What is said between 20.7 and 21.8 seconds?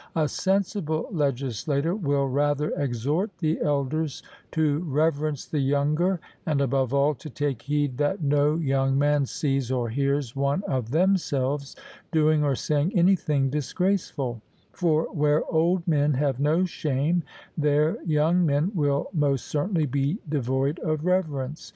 of reverence.